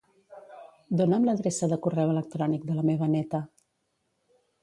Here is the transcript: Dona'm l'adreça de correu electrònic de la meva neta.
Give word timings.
Dona'm 1.01 1.27
l'adreça 1.27 1.69
de 1.73 1.77
correu 1.85 2.15
electrònic 2.15 2.65
de 2.71 2.79
la 2.79 2.87
meva 2.89 3.13
neta. 3.17 3.45